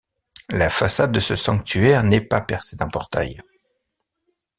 [0.49, 3.39] La façade de ce sanctuaire n’est pas percée d’un portail.